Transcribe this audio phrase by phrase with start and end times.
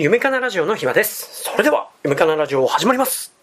[0.00, 1.42] 夢かなラジオの暇です。
[1.42, 3.34] それでは、夢かなラジオ始まります。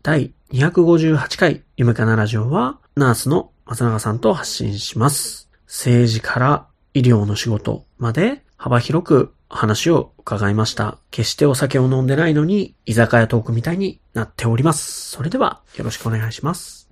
[0.00, 5.50] 第258回夢かなラジオは、ナースの松永さんと発信します。
[5.66, 10.98] 政治から医療の仕事まで幅広く話を伺いました。
[11.12, 15.10] 決してお酒を飲んでないのに、居酒屋トークみたいになっております。
[15.10, 16.90] それでは、よろしくお願いします。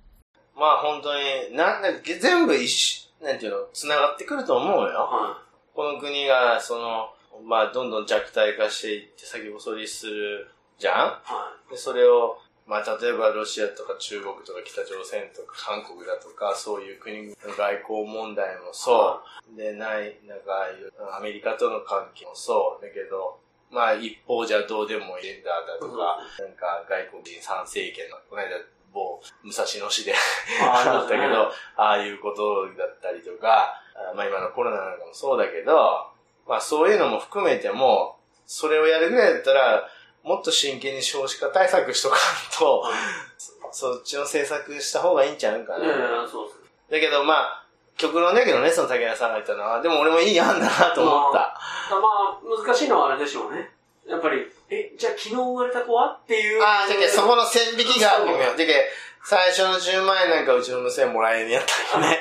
[0.55, 1.13] まあ本当
[1.49, 4.99] に、なんだっけ、全部一緒、なんていうの、繋がってくると思うよ。
[4.99, 5.43] は
[5.75, 7.09] この国が、その、
[7.45, 10.47] まあどんどん弱体化していって先細りする
[10.79, 10.95] じゃん？
[10.95, 11.21] は
[11.69, 19.21] で、それを、まあ例えばロシアとか中国とか北朝鮮とか韓国だとか、そういう国の外交問題もそ
[19.53, 19.57] う。
[19.57, 20.71] で、ない、なんか
[21.17, 22.85] アメリカとの関係もそう。
[22.85, 23.39] だけど、
[23.69, 28.55] まあ一方じゃどうでもいいんだだとか、なんか外国人参政権の、この間
[28.93, 30.13] 某武蔵野市で
[30.61, 36.07] あ あったけど、ああいうことだったりとか、あまあ今のコロナなんかもそうだけど、
[36.47, 39.89] まあそういうのも含めても、それをやるぐらいだったら、
[40.23, 42.17] もっと真剣に少子化対策しとかん
[42.57, 42.83] と、
[43.37, 45.85] そそっちの政策した方がいいんちゃうかな。
[45.85, 47.65] だけどまあ、
[47.97, 51.59] 極論だけどね、その竹谷さんが言ったのは、でも俺もいい案だなと思った。
[51.89, 53.69] まあ、難しいのはあれでしょうね。
[54.07, 56.61] やっぱり、え、じゃあ昨日生まれた子はっていう。
[56.61, 58.53] ああ、じゃけそこの線引きがあるのよ。
[58.57, 58.89] じゃけ
[59.23, 62.19] 最初の10万円なんかうちの娘もらえんやったよね。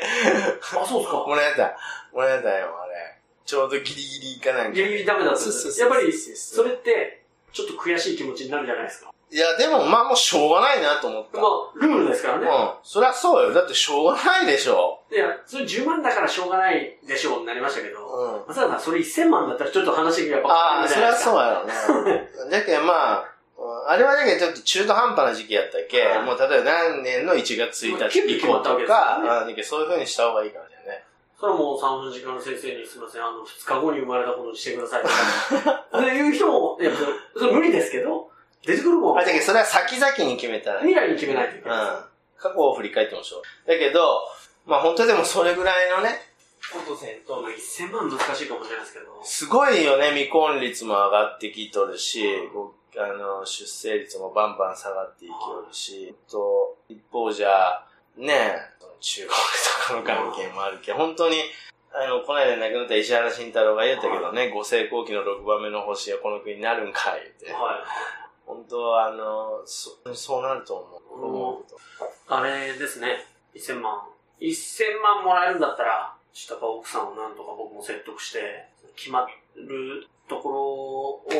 [0.61, 1.25] あ、そうか。
[1.27, 1.77] もらえた。
[2.13, 3.19] もらえたよ、あれ。
[3.45, 4.73] ちょうどギリギリかなんか。
[4.73, 7.22] ギリギリダメだったんですやっぱり、それって、
[7.53, 9.13] ちょっと悔しい気持ちになるじゃないですか。
[9.31, 11.41] いや、でもまあもうしょうがないなと思った。
[11.41, 12.47] まあ、ルールですからね。
[12.47, 12.71] うん。
[12.83, 13.55] そりゃそうよ。
[13.55, 15.01] だってしょうがないでしょ。
[15.11, 18.49] いや、それ10万だからしょうがないでしょうになりましたけど、うん。
[18.49, 21.65] まさかそれ1000万だったらちょっと話がやっぱああ、そりゃうそうやろ
[22.05, 22.29] ね。
[22.53, 23.33] だけどまあ、うん
[23.87, 31.05] あれはだけどちょっと中途半端な時期やったっけ、はいもう例えば何年の1月1日とか、そういう風にした方がいいかもしれないね。
[31.43, 35.87] それはもう産婦人科の先生にすみません、あの、2日後に生まれたことにしてくださいとか。
[35.91, 38.31] そういう人も、いや、それそれ無理ですけど、
[38.65, 39.19] 出てくるもん。
[39.19, 40.95] あだけどそれは先々に決めたらいい。
[40.95, 42.09] 未来に決めないといけうんな。
[42.39, 43.69] 過去を振り返ってもしょう。
[43.69, 44.23] だけど、
[44.67, 46.31] まあ本当でもそれぐらいのね、
[46.73, 47.55] ことせんとい。
[47.55, 49.21] 1000万難しいかもしれないですけど。
[49.25, 52.23] すごいよね、未婚率も上がってきとるし、
[52.55, 57.85] ごあの、出生率もバンバン下がっていきよるし、と、一方じゃ、
[58.17, 58.55] ね、
[59.03, 61.37] 中国とかの関係もあるけど、本当に、
[61.93, 67.53] あの、この間亡くなった石原慎太郎が言ったけどね、ご成功期の6番目の星がこの国になるんかいって。
[67.53, 67.85] は
[68.47, 71.65] 本当は、あの、そそうなると思う。
[72.31, 72.35] うん。
[72.35, 74.01] あれですね、1000万。
[74.41, 79.27] 1000万もらえるんだったら、ちょっとやっぱ奥さんをなんとか僕も説得して、決ま
[79.57, 80.61] るところ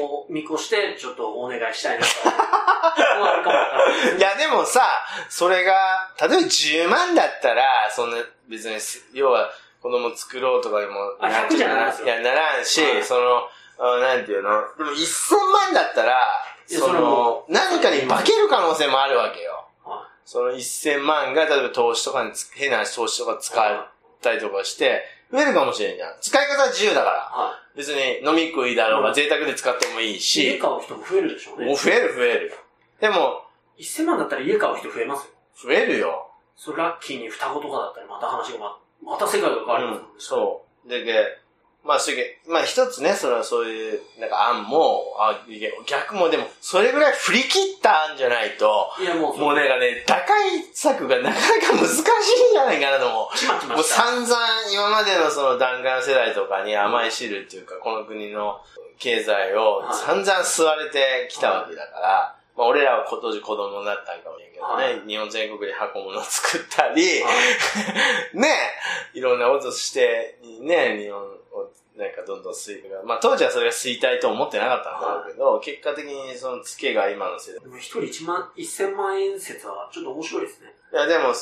[0.01, 2.11] を見越して、ちょっとお願いしたいなと。
[4.19, 4.83] いや、でもさ、
[5.29, 9.51] それが、例えば10万だったら、そんな、別にす、要は、
[9.81, 12.07] 子供作ろうとかでも、あ100じゃならんすよ。
[12.07, 13.05] いや、ならんし、はい。
[13.05, 13.49] その、
[13.79, 19.67] あなんていうの、でも1000万だったら、その、何かに化ける可能性もあるわけよ。
[19.85, 23.92] はその1000万が、例えば投資とかにつ、変な投資とか使
[24.23, 25.03] ったりとかして、
[25.33, 26.15] 増えるかもしれんじゃん。
[26.21, 27.17] 使い方は自由だから。
[27.17, 30.15] は別に飲み食いだろうが、うん贅沢で使ってもいいい。
[30.15, 31.67] 家し、買う人も増えるでしょうね。
[31.67, 32.53] もう増える増える。
[33.01, 33.43] でも、
[33.79, 35.33] 1000万だったら家買う人増えますよ。
[35.65, 36.31] 増えるよ。
[36.57, 40.07] それラッキーに双子とかだったらまた話がま、また世界が変わりますもんね。
[40.19, 40.89] そう。
[40.89, 41.42] で、で
[41.85, 45.45] まあ、それでまあ一つね、それはそういう、なんか案も、あ、
[45.85, 53.29] 逆もでも、それぐらい振り切った案じゃないと、いやもう、もうなんかね、打開策がなかなか難しいんじゃないかなと思
[53.67, 53.69] う。
[53.75, 53.83] もう。
[53.83, 54.37] 散々
[54.73, 58.61] 今までのその弾丸世代とかに甘い汁っていうか、この国の
[58.99, 59.95] 経済をはい。
[59.95, 65.09] 散々吸われてきたわけだから、まあ俺らは今年子供になったんかもしれんけどね、はい。
[65.09, 67.29] 日本全国で箱物を作ったり、は
[68.35, 68.49] ね
[69.15, 71.42] いろんなことして、ね日本を
[71.97, 77.61] なんかどんどん衰退が、まあ当時はそれが衰退と思ってなかったんだろうけど、結果的にそのツケが今の世代。
[77.61, 80.75] でも一人1万、1000万円説はちょっと面白いですね。
[80.93, 81.33] いやでも、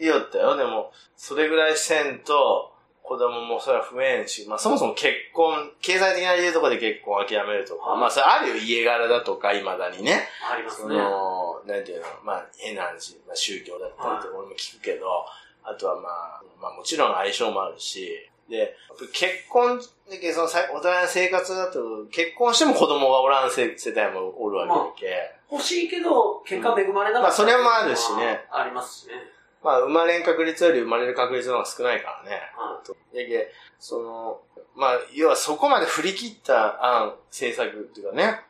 [0.00, 0.56] いいよったよ。
[0.56, 10.28] でも、それぐらいせんと、子供もそれは増えんし、まあそもそも結婚、経済的な理由とかで結婚を諦めるとか、はいまあそれあるよ、家柄だとか、未だにね。
[10.46, 10.96] そありますね。
[10.96, 15.26] の、なんていうの、まあ変な話、まあ宗教だったりとか俺も聞くけど、
[15.64, 18.76] あとはまあ、まあもちろん相性もあるし、で、
[19.12, 27.28] 結婚、だけどそのさお互いの生活だと、結婚しても子供がおらん世世帯もおるわけだけ、欲しいけど、結果恵まれなかった。
[27.28, 28.44] まあそれもあるしね。
[28.50, 29.14] ありますしね。
[29.62, 32.42] まあ生まれん確率より生まれる確率の方が少ないからね。
[32.56, 34.40] はだけその、
[34.76, 38.40] まあ、要はそこまで振り切った案、政策っていうかね、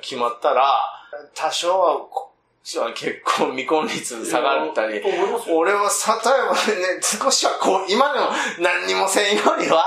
[0.00, 0.64] 決まったら、
[1.34, 2.25] 多少はこ
[2.94, 5.00] 結構未婚率下がったり
[5.48, 8.28] 俺もさ、例えばね、少しはこう、今の
[8.58, 9.84] 何にもせんよりは、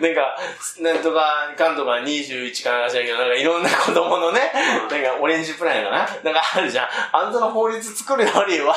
[0.00, 0.36] なんか、
[0.80, 5.98] なんとか、かんとか21かなんかしらんけど、なんかいろんな子供のね、なんかオレンジプランやかな。
[5.98, 6.88] なんかあるじゃん。
[7.12, 8.76] あんたの法律作るよりは、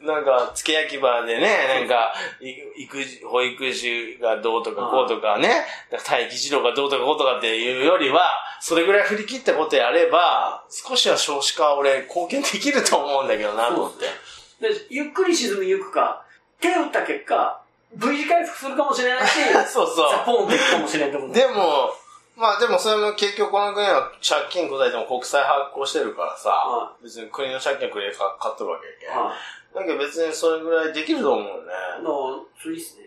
[0.00, 8.22] なんか、付け焼き場でね、なんか、い育児、保育士がどうとかこうとかね、待機児童がどうとかこうとかっていうよりは、
[8.60, 14.06] それぐらい振り切ったことやれば、少しは少子化は俺貢献できると思うんだけどなと思って。
[14.60, 16.24] で、ゆっくり沈みゆくか、
[16.60, 17.60] 手を打った結果、
[17.94, 21.32] V 字回復するかもしれないし、 そうそうザポンっていくかもしれないと思う。
[21.32, 21.90] でも、
[22.36, 29.24] まあでもそれも結局この国は借金答えても国債発行してるからさ、は別に国の借金は国で買買っとるわけやけん。
[29.24, 29.74] はい。
[29.74, 31.68] だけど別にそれぐらいできると思うよね。
[31.68, 32.08] だから、
[32.60, 33.06] それいいっすね。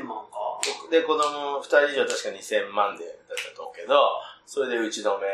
[0.00, 0.60] 1000万か。
[0.90, 3.16] で、子供2人以上確か2000万でだっ
[3.50, 4.08] たと思うけど、
[4.50, 5.26] それで打ち止め、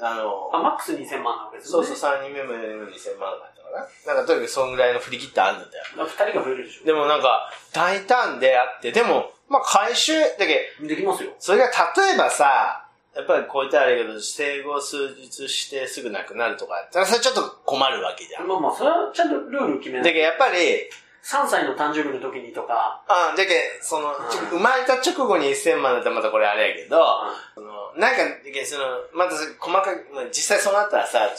[0.00, 1.86] あの、あ、マックス2000万なわけですよね。
[1.86, 3.70] そうそう、3人目も2000万だったか
[4.06, 4.14] な。
[4.14, 5.84] なんかとにかくそんぐらいの振り切ってあんだったよ。
[5.98, 6.86] だから2人が増えるでしょ。
[6.86, 11.32] でもなんか、大胆であって、でも、まあ回収、だけできますよ。
[11.38, 18.48] それが例えばさ、やっぱりこう言ったらあれやけど、生後数日してすぐ亡くなるとかやったら、それちょっと困るわけじゃん。
[18.48, 20.04] まあまあ、それはちゃんとルール決めない。
[20.04, 20.88] だけどやっぱり、
[21.22, 24.12] 3歳の誕生日の時にとか、あだけどその、
[24.50, 26.98] 生まれた直後に1000万だったらまたこれあれやけど、
[27.54, 28.84] そのなんか、だけどその、
[29.14, 31.30] また細かく、まあ実際そうなったらさ、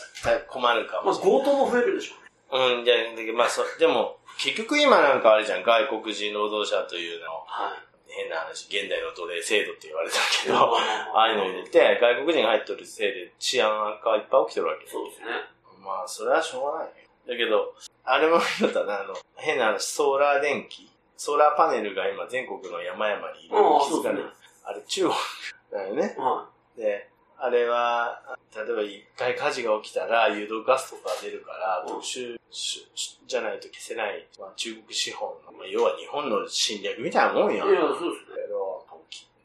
[0.48, 1.40] 困るかまあもしれない。
[1.40, 2.76] 強盗も増えるでしょうね。
[2.78, 2.98] うん、じゃあ、
[3.36, 7.94] まあそ、でも、結局今なんかあれじゃん、外国人労働者というの、はい。
[8.08, 14.86] 変な話、現代の奴隷制度って言われたけど、まあまあまあああいうの入れて、外国人が入っとるせいで治安悪化いっぱい起きてるわけ。
[14.88, 15.26] そうですね。
[15.82, 17.03] まあ、それはしょうがないよ。
[17.28, 17.74] だけど、
[18.04, 24.22] あれも言ったな、あの、変な話、ソーラー電気、ソーラーパネルが今全国の山々にいるああそうですね。
[24.66, 25.14] あれ中国
[25.72, 26.16] だよね。
[26.18, 28.22] はで、あれは、
[28.56, 32.88] 例えば一回火事が起きたら、有毒ガスとか出るから、うん特殊し
[33.26, 37.56] じゃないと消せない、まあ、中国資本の、まあ、要は日本の侵略みたいなもんい。
[37.56, 38.44] いやや、そうですね。
[38.44, 38.86] けど、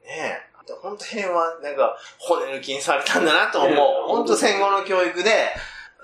[0.04, 0.48] ねえ、
[0.80, 4.08] 本当平和、なんか、骨抜きにされたんだなと思う。
[4.08, 5.54] 本当戦後の教育で、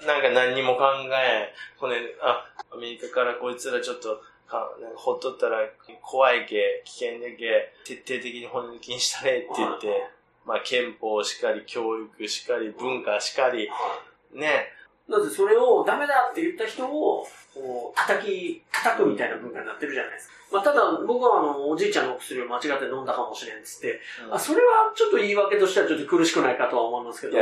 [0.07, 5.59] なんか何にも考え、骨、あ、アメリカからこいつらちょっと、かなんかほっとったら
[6.03, 10.11] 怖いけ、危険だけ、徹底的に骨抜きにしたれって言って、
[10.47, 14.01] まあ憲法しかり、教育しかり、文化しかり、は
[14.33, 14.69] ね。
[15.09, 15.13] い。
[15.13, 20.35] だってそれをダメだって言った人を、こう、叩き、叩くみたいな文化になってるじゃないですか。
[20.53, 27.39] まあ、ただ、僕はあの、おじいちゃんのお薬を間違って飲んだかもしれんっつって、あ、それはちょっと言い訳としてはちょっと苦しくないかとは思いますけど、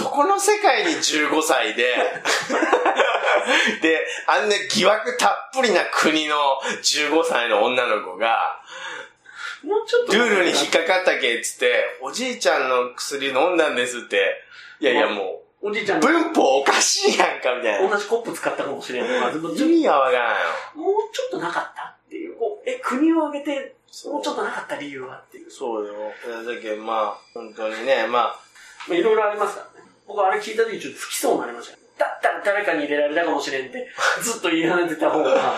[0.00, 1.84] どこの世界に15歳で、
[3.82, 6.36] で、あんな疑惑たっぷりな国の
[6.82, 8.62] 15歳の女の子が、
[9.62, 10.12] もうちょっと。
[10.14, 14.42] ルールに引っかかったけっつって、おじいちゃんの薬飲んだんですって、
[14.80, 17.86] いやいやもう、おじいちゃんが文法おかしいやんか、みたいな。
[17.86, 20.36] 同じコップ使ったかもしれん意味がわからんよ。
[20.76, 23.74] もうちょっとなかったっていう、こう、え、国を挙げて、
[24.06, 25.50] もうちょっとなかった理由はっていう。
[25.50, 25.92] そうよ。
[26.46, 28.40] だけどまあ、本当にね、まあ、
[28.88, 29.79] まあ、いろいろありますからね。
[30.10, 33.86] 僕あれ聞いた時ちょっと吹きそうになりましたよだったら誰かに入れられたかもしれんって、
[34.22, 35.54] ずっと言い放てた方が、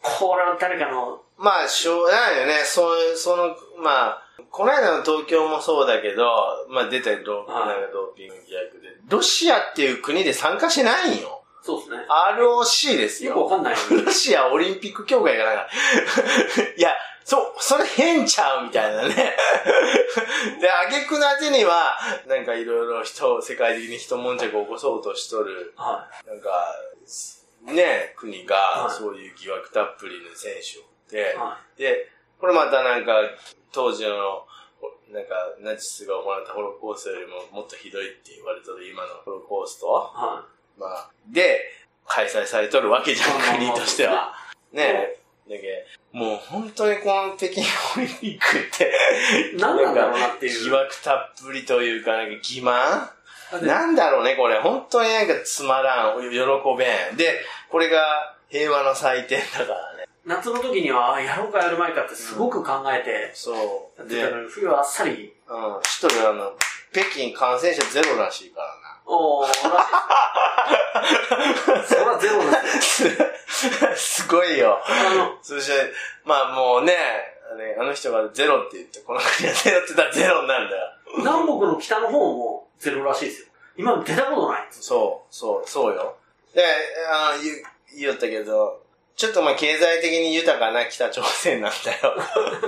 [0.00, 2.62] これは誰かの、まあ、しょうがないよね。
[2.64, 6.24] そういう、その、まあ、この間の東京もそうだけど、
[6.70, 11.42] まあ出たド,、ーピング疑惑で、ロシアっていう国で参加してないんよ。
[11.62, 11.98] そうですね。
[12.08, 13.30] ROC ですよ。
[13.30, 14.02] よくわかんないよね。
[14.06, 15.68] ロシアオリンピック協会がなんか、
[16.76, 16.94] いや、
[17.30, 19.14] そう、それ変ちゃうみたいなね。
[19.14, 21.96] で、挙句の果てには、
[22.26, 26.74] なんかいろいろ人、世界的に人悶着を起こそうとしとる、はなんか、
[27.72, 32.10] ね、国がはいそういう疑惑たっぷりの選手をでい。、はで、
[32.40, 33.12] これまたなんか、
[33.70, 34.44] 当時の、
[35.12, 39.88] なんか、ナチスが行ったホロコーストよりももっとひどいって言われてる今のホロコーストい。
[39.88, 40.44] は
[40.76, 41.60] まあ、で、
[42.08, 44.34] 開催されとるわけじゃん、国としては。
[44.72, 45.20] ねえ。
[45.48, 47.62] だけどもう本当にこの北京
[47.96, 48.92] オリンピックって、
[49.54, 49.60] い。
[49.60, 50.64] 何なんだろうなっていう。
[50.64, 54.60] 疑惑たっぷりというか、なんか欺瞞なんだろうね、これ。
[54.60, 56.38] 本当になんかつまらん、喜
[56.78, 57.16] べん。
[57.16, 60.06] で、これが平和の祭典だからね。
[60.26, 64.08] 夏の時には、あやろうかやるまいかってすごく考えて、そう。
[64.08, 65.16] で、やってたのに、冬はあっさり、うん、
[65.82, 66.52] 知っとるあの、
[66.92, 68.79] 北京感染者ゼロらしいから
[69.12, 69.70] おー、らしいで
[71.82, 71.94] す。
[71.94, 73.04] それはゼロです。
[74.22, 74.80] すごいよ。
[75.42, 75.72] そして、
[76.24, 76.96] まあもうね、
[77.78, 80.92] あの人がゼロって言って、この国はゼロって言ったらゼロになるんだよ。
[81.18, 83.46] 南北の北の方もゼロらしいですよ。
[83.76, 86.16] 今出たことないそう、そう、そうよ。
[86.54, 86.62] で、
[87.10, 87.56] あの、言う、
[87.92, 88.80] 言いよったけど、
[89.16, 92.14] ちょっとまあ経済的に豊かな北朝鮮なんだよ。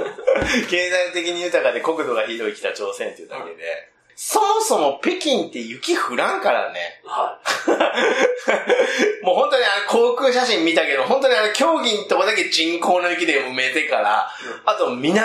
[0.69, 3.92] 経済的に豊かで国土がひどい北朝鮮っていうだけで。
[4.15, 7.01] そもそも北京って雪降らんからね。
[7.05, 7.39] は
[9.23, 14.29] もう本当にあの航空写真見たけど、本当にあの競技のとこだけ人工の雪で埋めてから、
[14.65, 15.25] あとみんな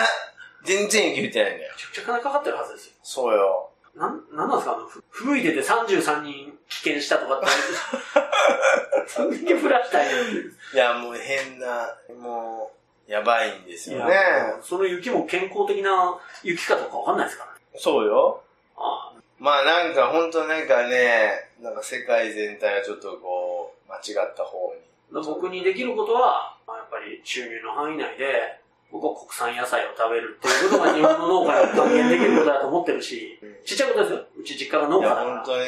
[0.64, 1.72] 全然雪降ってないんだよ。
[1.74, 1.76] い。
[1.76, 2.94] めちゃくちゃ金かかってるはずですよ。
[3.04, 3.70] そうよ。
[3.96, 4.76] なん、なんなんですか？
[4.76, 7.48] あの、ふ吹雪いてて33人危険したとかって。
[9.08, 10.54] そんだけ降らしたいいう。
[10.74, 12.72] いや、もう変な、も
[13.08, 14.16] う、やばいんですいよね。
[14.62, 17.60] その雪も健康的な雪かどうかわかんないですからね。
[17.78, 18.44] そうよ。
[18.78, 25.20] あまあなんか本当なんかね、なんか世界全体がちょっとこう、間違った方に。
[25.20, 28.60] あ僕にできることは、まあ、やっぱり収入の範囲内で、
[28.92, 34.26] 僕は国産野菜を食べるっていうことが日本の農家に還元できることだと思ってるし、ちっちゃいことですよ。
[34.40, 35.46] うち実家が農家だから本。
[35.46, 35.66] 当に、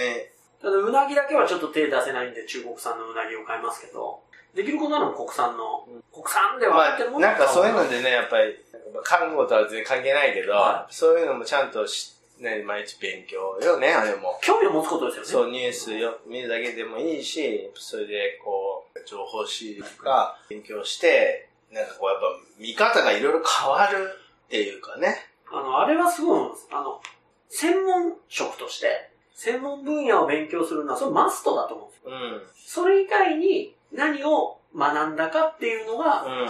[0.62, 4.22] ただ、うなぎだけはちょっと手出せないんで、中国産のうなぎを買いますけど、
[4.56, 8.56] できることなのは国産の、国産で分かってるもまあ、のなんかそういうので、でね、やっぱり、
[9.04, 14.40] 看護とは全然関係ないけど、はそういうのもちゃんとし、ね、毎日勉強よね、あれも。
[14.42, 15.28] 興味を持つことですよね。
[15.28, 22.28] そう、ニュースよ見るだけでもいいし、それでこう、情報誌とか勉強して、なんかこうやっぱ
[22.60, 24.10] 見方がいろいろ変わる
[24.46, 25.18] っていうかね。
[25.52, 26.50] あの、あれはすごい。
[26.72, 27.02] あの、
[27.50, 32.12] 専門職として、専門分野を勉強するのは、それマストだと思うんですよ。
[32.12, 32.42] うん。
[32.56, 36.50] それ以外に何を学んだかっていうのがうん。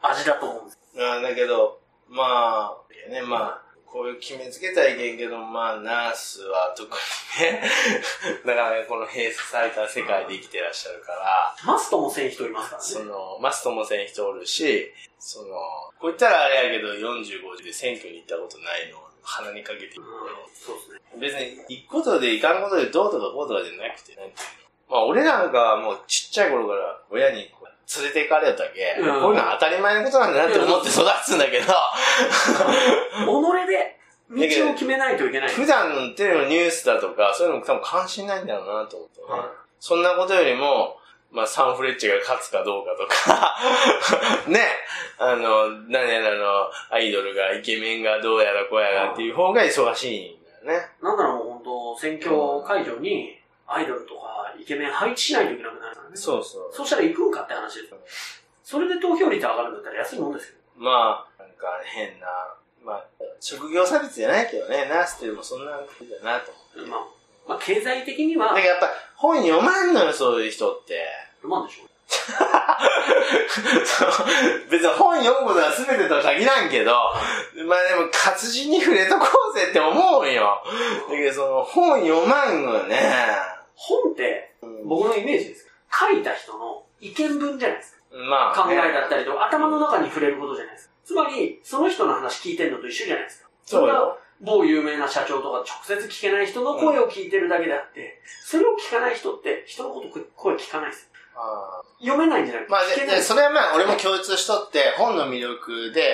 [0.00, 0.78] 味だと思うんです。
[0.98, 7.62] あだけど、まあ、ね、まあ、こういう決めつけたらいけんけど、まあ、ナースは特にね、
[8.44, 12.88] なかなかこの閉鎖された世界で生きてらっしゃるから、マストもせん人いますからね。
[12.88, 20.04] その、マストもせん人おるし、その、こう言ったらあれやけど、45で選挙に行ったことないのを鼻にかけてうん、
[20.54, 21.00] そうですね。
[21.16, 31.66] 別に行くことで行かんことでどうとかこうとかじゃなくて、なんていうのまあ俺なんかはもうちっちゃい頃から親にこう連れて行かれたけ、うんこういうのは当たり前のことなんだなって思って育つんだけど、己
[33.66, 33.98] で
[34.30, 34.36] 道
[34.70, 35.48] を決めないといけない。
[35.48, 39.26] 普段のテレビのニュースだとか、そういうのも多分関心ないんだろうなと思ってね。
[39.28, 40.98] はそんなことよりも、
[41.30, 43.56] まあ、サンフレッチェが勝つかどうかとか、
[44.48, 44.60] ね、
[45.18, 50.88] あの、何やらのアイドルがイケメンがどうやらこうやらっていう方が忙しいんだよね。
[51.02, 52.30] なんならもう本当選挙
[52.66, 56.16] 会場にアイドルとかイケメン配置しないといけなくなるからね。
[56.16, 56.72] そうそう。
[56.72, 57.98] そうしたら行くんかって話ですよ。
[58.64, 60.54] それで投票率上がるんだったら安いもんですよ。
[60.76, 62.26] まあ、なんか変な、
[62.84, 63.04] まあ、
[63.40, 66.90] 職業差別じゃないけどね、ナースっていうのもそんなことだなと思って。
[66.90, 67.00] まあ、
[67.48, 71.06] まあ経済的にはだけどやっぱ本読まんのよ、そういう人って。
[71.42, 71.88] どうなんでしょ
[74.70, 80.62] 別に本読むことが全てとは限らんけど、まあでも活字に触れとこうぜって思うよ。
[81.08, 82.96] だけどその本読まんのよね。
[83.78, 87.98] 本ってうん僕のイメージですけど、書いた人の意見文じゃないですか。
[88.28, 90.94] まあ、考えだったりとか、頭の中に触れることじゃないですか。
[91.04, 93.48] つまり、その人の話聞いてるのと一緒じゃないですか。
[93.64, 94.18] そうれがよ。
[94.40, 101.10] 某有名な社長とか直接聞けない人の声を聞いてるだけであって、それを聞かない人って人のこと声聞かないです。
[101.36, 102.78] あ読めないんじゃなくて、ーま
[103.18, 106.10] あそれはまあ俺も共通しとって本の魅力で、はい。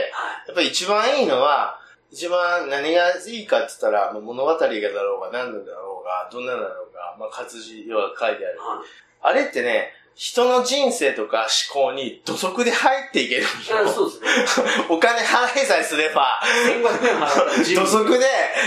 [0.48, 1.78] やっぱり一番いいのは、
[2.14, 8.58] 一番何がいいかって言ったら、もう物語がだろうが何だろうが、どんなだろうが、まあ活字、要は書いてある。
[8.58, 13.44] はいあれってね、人の人生とか思考に土足で入っていける。
[13.88, 14.68] そうですね。
[14.90, 18.26] お金払いさえすれば、1500円払ったら自土分足で、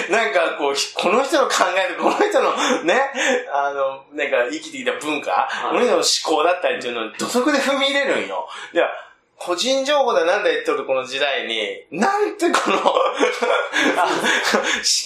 [0.09, 3.11] なんかこう、この人の考えとこの人のね、
[3.53, 8.49] あの、なんか生きてきた文化、いこの人の思考だったりっていうのに土足で踏み入れるんよ。
[8.73, 8.89] では、
[9.39, 12.77] 個人情報だなんだ言っとるこの時代に、なんてこの、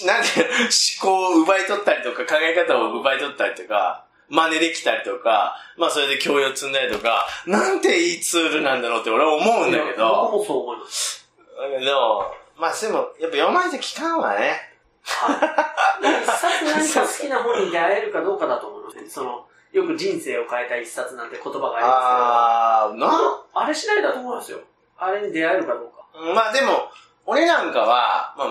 [0.07, 11.29] なんて思考を奪い取ったりとか、考え方を奪い取ったりとか、真似できたりとか、まあそれで教養積んだりとか、なんていいツールなんだろうって俺は思うんだけど、僕もそう思います。
[11.57, 14.71] だけど、まあでも、やっぱ読まないと聞かんわね。
[15.03, 19.09] 一冊何か好きな本に出会えるかどうかだと思いますね。
[19.09, 24.59] その、よく人生を変えた一冊なんて言葉がありますけど、あー、な、あれ次第だと思いますよ。
[24.97, 26.01] あれに出会えるかどうか。
[26.35, 26.91] まあでも、
[27.25, 28.47] 俺なんかは、まあ、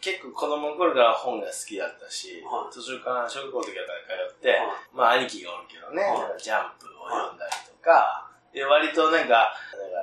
[0.00, 3.86] 結構子供の頃から本が好きだったし、はい途中から小学校の時から
[4.28, 4.58] 通って、はい
[4.92, 9.96] まあ兄貴がおるけどね、はいジャンプを読んだりとか、で割となんか、なんか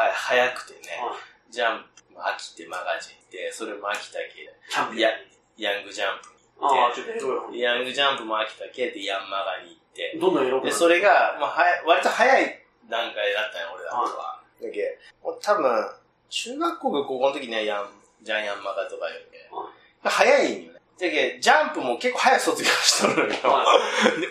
[0.00, 5.12] は早くてね、はいジャンプも飽きてマガジンで、それも飽きたけチャンピオン。
[5.12, 5.12] や
[5.58, 6.31] ヤングジャンプ
[6.62, 14.40] ああ、ちょっとヤングジャンプも飽きたけでヤンマガに行って、どんどん色くなで、るそれが、まあ、はや割と早い段階だったよ、俺らとは。
[14.62, 15.90] だけど、多分、
[16.30, 17.90] 中学校か高校の時にはヤン、
[18.22, 19.26] ジャンヤンマガとかより、
[20.04, 20.80] 早いんよね。
[21.00, 23.40] だけど、ジャンプも結構早く卒業しとるのよ。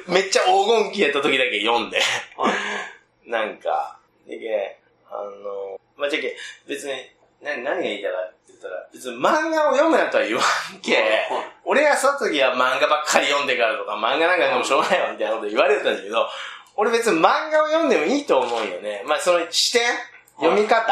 [0.08, 2.00] めっちゃ黄金期やった時だけ読んで。
[2.38, 3.30] はい。
[3.30, 6.94] なんか、だけあの、まあ、じゃけ、別に、
[7.42, 11.28] 何、何が言いたかって言っったら、別に漫画を読むなとは言わんけ。
[11.72, 16.28] 俺がその時は漫画ばっかり読んでからとか、漫画なんかでもしょうがないわみたいなこと言われてたんだけど、
[16.76, 19.06] 俺別に漫画を読んでもいいと思うよね。
[19.08, 19.88] まあその視点
[20.36, 20.84] 読み方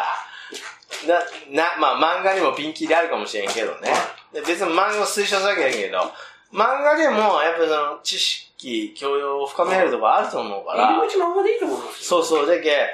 [1.05, 1.19] な、
[1.51, 3.91] な、まあ漫画にもピンキリあるかもしれんけどね。
[4.31, 5.99] で別に漫画を推奨するわけだけど、
[6.53, 10.95] 漫画でもやっぱその知識、教養を深めるとかあると思うから。
[10.95, 12.47] 入り口漫画でいいと思いますそうそう。
[12.47, 12.87] だけ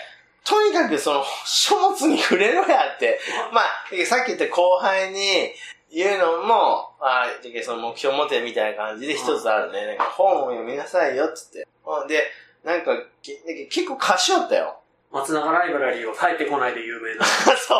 [0.43, 3.19] とにかくその書物に触れろやって。
[3.51, 3.65] まあ、
[4.05, 5.51] さっき言った後輩に
[5.95, 9.87] 言うのも、あだけその目標持てみたいな感じで一つあるね。
[9.87, 11.65] なんか本を読みなさいよっつって。
[11.87, 12.21] うんで、
[12.65, 14.77] なんか、けだけ結構貸しよったよ。
[15.09, 17.23] 松永ライブラリーを帰ってこないで有名な。
[17.55, 17.75] そ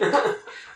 [0.00, 0.04] う。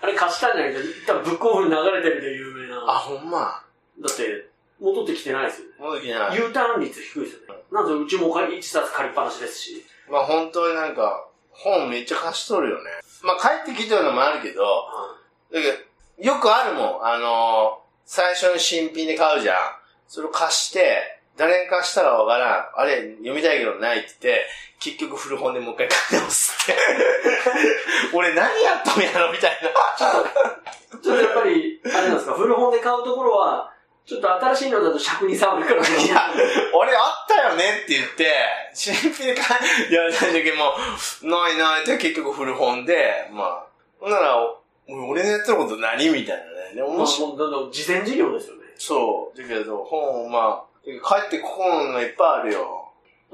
[0.02, 2.84] あれ貸したんじゃないけど、多分ブックオフに流れてるで有名な。
[2.86, 3.64] あ、ほんま。
[4.00, 4.48] だって、
[4.78, 5.74] 戻ってきてないですよね。
[5.78, 6.36] 戻ってきてない。
[6.36, 7.62] U ターン率低いですよね。
[7.72, 9.86] なんでうちも1冊借りっぱなしですし。
[10.10, 12.90] まあ本当になんか、本めっちゃ貸しとるよね。
[13.22, 14.86] まあ帰ってきてるのもあるけど、
[15.50, 15.78] だけど、
[16.18, 17.06] よくあるもん。
[17.06, 19.56] あのー最初に新品で買うじゃん。
[20.06, 22.80] それを貸して、誰に貸したらわからん。
[22.80, 24.46] あれ、読みたいけどないって言って、
[24.78, 26.76] 結局古本でもう一回買い直すって。
[28.12, 29.70] 俺何やったんやろみたいな。
[31.00, 33.72] ちょっとやっぱり、あれなんですか、古本で買うところは、
[34.06, 36.30] ちょっと新しいのだと尺に触るから、いや、
[36.74, 38.34] 俺あったよねって言って、
[38.74, 40.74] 新品で買い、いや、なんだけども
[41.22, 43.66] う、ないないって結局古本で、まあ、
[43.98, 46.74] ほんなら、お俺のやってること何みたいなね。
[46.74, 47.36] で、まあ、面白い。
[47.36, 48.62] もう事前事業ですよね。
[48.76, 49.38] そう。
[49.38, 50.90] だけど、本をまあ、帰
[51.26, 52.84] ってここのがいっぱいあるよ。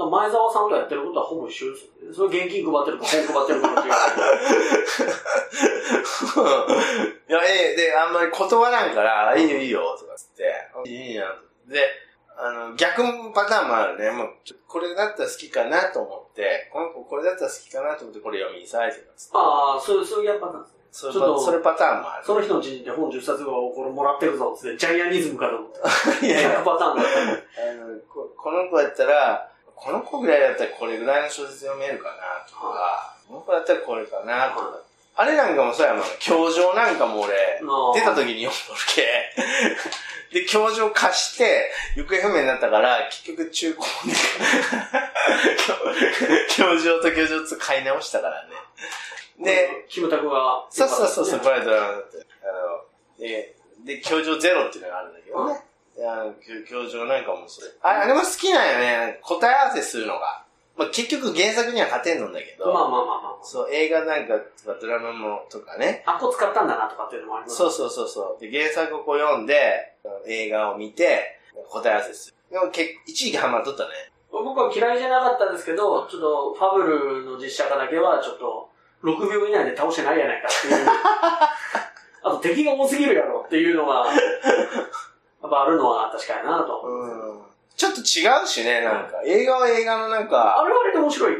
[0.09, 2.14] 前澤さんとやってることはほぼ一緒ですよね。
[2.14, 3.95] それ現金配ってるか本配ってるかっていう。
[7.28, 11.69] いや、ええ、で、あんまり断らんから、いいよいいよ、とかつって、いいやん。
[11.69, 11.90] で、
[12.38, 13.02] あの、逆
[13.35, 14.11] パターンもあるね。
[14.11, 14.28] もう、
[14.66, 19.33] これだったら好きかなと思って、この子これだったら好きかなと思って、これ読みなさい、とかつって。
[19.35, 20.79] ああ、そういう、そういうやっぱなんですね。
[20.92, 22.25] それちょっとパそれパターンもある。
[22.26, 25.70] その人の人で本10冊分をこれもらってるぞって、ジャイアニズムかと思っ
[26.20, 26.26] て。
[26.26, 27.20] いやいや100パターンだった。
[27.20, 27.25] あ
[27.75, 34.78] のここの子やったら、この子ぐらいだったらこれぐらいの小説読めるかなとか、この子だったらこれかなとか。
[35.16, 36.04] あれなんかもそうやもん。
[36.18, 37.61] 教場なんかも俺、
[37.94, 39.11] 出た時に読んどるけ。
[40.40, 44.18] で、教場貸して、行方不明になったから、結局中古で、
[46.57, 48.50] 教場と教場と買い直したからね。
[49.42, 50.66] で、、キムタクが。
[50.70, 52.26] そうそうそうそう、これドラマだって。
[52.42, 55.61] あの、で、で、教場ゼロっていうのがあるんだけどね。
[56.66, 57.68] 教教場なんかもそれ。
[57.83, 59.18] ああれも好きなんよね。
[59.22, 60.44] 答え合わせするのが。
[60.76, 62.72] まあ、結局原作には勝てんのんだけど。
[62.72, 63.44] まあまあまあまあ。
[63.44, 66.03] そう、映画なんかとかドラマもとかね。
[66.07, 68.40] あっこ使ったんだなとかっていうのもありますそうそうそうそう。
[68.40, 69.94] で、原作をこう読んで、
[70.26, 72.37] 映画を見て、答え合わせする。
[72.50, 73.90] でも結一時期ハマっとったね。
[74.31, 78.69] 僕は嫌いじゃなかったんですけど、ちょっとファブルの実写化だけはちょっと
[79.02, 80.86] 6秒以内で倒してないやないかっていう。
[82.22, 86.82] あと敵が多すぎるやろっていうのが、 やっぱあるのは確かになと。
[86.84, 87.42] うん。
[87.76, 89.22] ちょっと違うしね、なんか。
[89.24, 91.36] 映画は映画のなんか、あれはあれで面白い。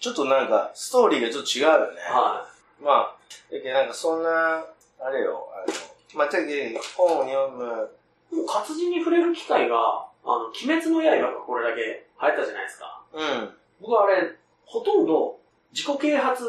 [0.00, 2.00] ちょっとなんか、ストーリーがちょっと違うよね。
[2.02, 2.44] は
[2.80, 3.14] まあ、
[3.52, 4.64] だけどなんかそんな、
[4.98, 5.74] あれよ、あの、
[6.14, 7.90] まあ、だけど本を読む、
[8.32, 8.34] い。
[8.36, 13.02] もう活字に触れる機会が、あの、鬼滅の刃がこれだけ流行ったじゃないですか。
[13.12, 13.56] うん。
[13.80, 15.38] 僕はあれ、ほとんど
[15.72, 16.44] 自己啓発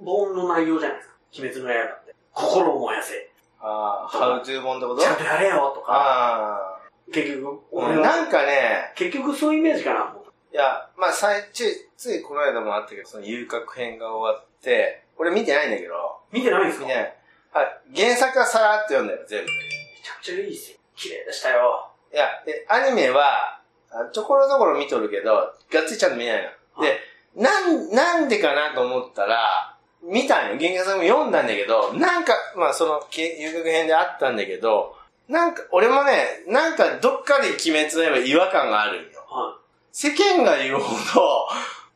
[0.00, 1.14] 本の内容じゃないですか。
[1.38, 2.14] 鬼滅の刃って。
[2.32, 3.30] 心を燃やせ。
[3.60, 5.02] ああ、ハウトゥー本ってこと？
[5.02, 5.92] ちゃんとやれよとか。
[5.92, 6.78] あ
[7.12, 10.14] 結局、あ、俺は、なんかね、結局そういうイメージかな。
[10.52, 11.64] いや、まあ、最中、
[11.96, 15.94] ついこの間もあったけど、その遊郭編が終わって、俺見てないんだけど、
[16.32, 16.86] 見てないんですか？
[16.86, 17.16] め見てない。
[17.52, 19.46] はい、原作はさらっと読んだよ、全部。
[19.46, 20.78] ちゃくちゃいいですよ。
[20.96, 21.90] 綺麗でしたよ。
[22.12, 26.42] いや、で、アニメは、あところどころ見とるけど、がっつりちゃんと見ない
[26.76, 26.82] の。
[26.82, 26.98] で、
[27.36, 29.71] なん、なんでかなと思ったら、
[30.02, 30.58] 見たんよ。
[30.58, 34.96] 原作も読んだんだけど、なんか、まあその、け遊郭編であったんだけど、
[35.28, 39.20] なんか、俺もね、なんかどっかで鬼滅の刃違和感があるんよ。
[39.28, 39.58] は
[39.92, 41.48] 世間が言うほど、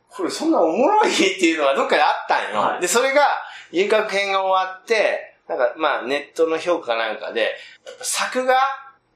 [0.09, 2.61] これそんなおもろいっていうのがどっかであったんよ。
[2.61, 3.21] はいで、それが、
[3.71, 7.55] 遊郭編が終わって、なんか、まあ、ネットの評価なんかで、
[8.01, 8.55] 作画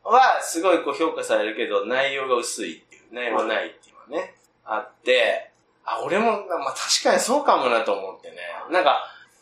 [0.04, 5.50] はすごいこう評価されるけど、内容が薄いっていう、内容がないっていうのがね、あって、
[5.85, 8.37] あ、俺も、まあ確かにそうかもなと思ってね。
[8.71, 9.01] なんか、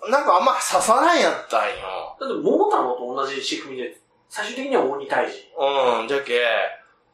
[0.10, 1.75] なんかあんま刺さないんやったんよ。
[1.75, 2.21] い。
[2.21, 3.97] だって、桃太郎と同じ仕組みで、
[4.30, 5.52] 最終的には鬼退治。
[5.58, 6.41] うん、じゃけ、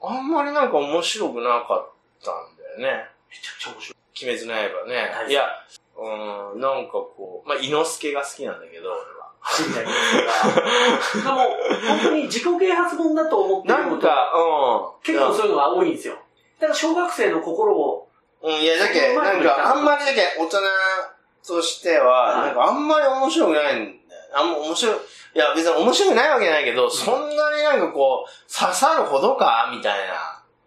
[0.02, 3.06] あんまりなんか面白くなかったんだよね。
[3.30, 3.98] めちゃくちゃ面白い。
[4.16, 4.96] 鬼滅の刃ね。
[5.12, 5.44] はいいや、
[5.98, 9.26] うん、なんかこう、まあ、猪之助が好きなんだけど、俺は。
[11.16, 11.38] でも、
[11.88, 15.04] 本当に自己啓発本だと思ってるなんか、うん。
[15.04, 16.16] 結構そういうのが多いんですよ。
[16.60, 18.05] だから小学生の心を、
[18.46, 20.60] うん、いや、だけ、なんか、あんまりだけ、大人
[21.46, 25.00] としては、はいなんかあんまり面白くないんだよあんま面白い、い
[25.40, 29.70] や別に面白くないわけじゃないけど、そんなになんかこう、刺さるほどか？
[29.76, 30.14] みたいな。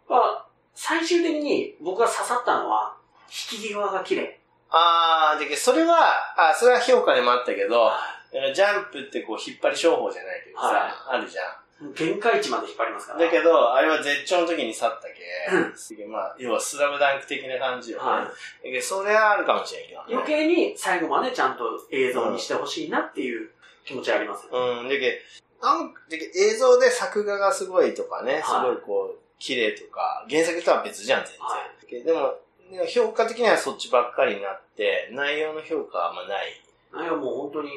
[0.08, 2.96] まあ、最終的に僕が刺さったのは、
[3.28, 4.40] 引き際が綺麗。
[4.70, 7.90] あー、で、それは、あ、それは評価でもあったけど、
[8.54, 11.44] ジャンプってこう引っ張り商法じゃないけどさ、はいあるじゃん。
[11.94, 13.20] 限界値まで引っ張りますから。
[13.20, 15.08] だけど、あれは絶頂の時に去った
[15.56, 18.04] うんけ、すげえまあ、要はスラムダンク的な感じよね。
[18.04, 20.06] はだけどそれはあるかもしれんけどね。
[20.10, 23.50] 余計に最後までちゃんと映像にしてほしいなっていう
[23.84, 24.80] 気持ちありますよね。
[24.82, 25.22] うん、だけ
[25.60, 31.40] どなんだけど映像で作画がすごいとかね、すはいごいこう、綺麗とか、原作とは別じゃん、全然。
[31.40, 36.60] はだけどでも、評価的にはそっちばっかりになって、内容の評価はあんまない。
[36.94, 37.70] いや、もう本当に、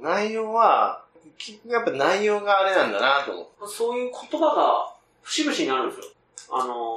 [0.00, 1.04] 内容は、
[1.36, 3.50] 結局やっぱ内容があれなんだなと思って。
[3.66, 6.04] そういう言葉が節々にあるんですよ。
[6.50, 6.96] あの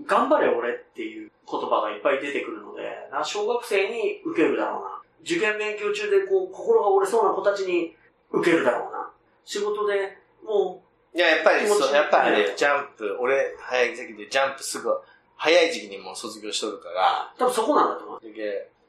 [0.00, 5.02] ー、頑張れ俺っていう言葉がいっぱい出てくるので、な小学生に受けるだろうな。
[5.22, 7.94] 受験勉強中でこう、心が折れそうな子たちに
[8.30, 9.10] 受けるだろうな。
[9.44, 10.82] 仕事でも
[11.14, 14.90] いや、やっぱりそう、やっぱりねね、ジャンプ、俺、早い時期でジャンプすぐ、
[15.36, 18.20] 早い時期にもう卒業しとるから、う、多分そこなんだと思う。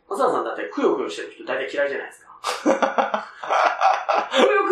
[0.09, 2.28] 松原さんだってくよくよしてる人大体嫌いじゃないですか。
[2.63, 2.69] く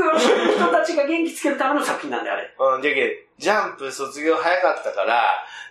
[0.02, 0.20] よく
[0.56, 2.54] 人たちが元気つけるための作品なんであれ。
[2.58, 5.24] うん、だけジャンプ卒業早かったから、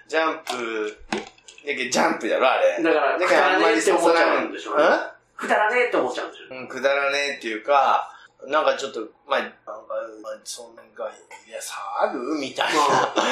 [0.08, 1.18] ジャンプ、だ
[1.74, 2.82] けジャンプだろ、あれ。
[2.82, 4.84] だから、くだらねえって思っちゃうんでしょうね。
[5.36, 8.12] くだらねえって思っちゃうんでしょうん、くだらねえっていうか、
[8.46, 11.10] なんかちょっと、まあ、なんか、まあ、そんなんか、
[11.48, 12.20] いや、さある？
[12.38, 12.80] みたいな。
[12.80, 13.22] まあ、ま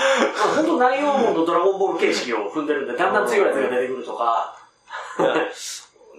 [0.53, 4.57] あ、本当内容もドラゴンボール形式を踏んでるんで、だんだん強いやつが出てくるとか、